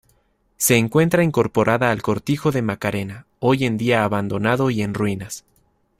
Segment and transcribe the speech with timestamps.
[0.57, 5.45] Se encuentra incorporada al cortijo de Macarena, hoy en día abandonado y en ruinas.